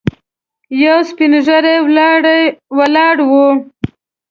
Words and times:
یو 0.83 0.99
سپين 1.09 1.31
ږيری 1.45 1.75
ولاړ 2.79 3.15
و. 3.29 3.31